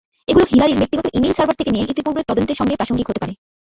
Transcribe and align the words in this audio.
এগুলো 0.27 0.45
হিলারির 0.45 0.79
ব্যক্তিগত 0.79 1.05
email 1.09 1.33
server 1.35 1.73
নিয়ে 1.73 1.85
ইতিপূর্বের 1.85 2.27
তদন্তের 2.29 2.57
সঙ্গে 2.59 2.77
প্রাসঙ্গিক 2.79 3.07
হতে 3.09 3.21
পারে। 3.21 3.33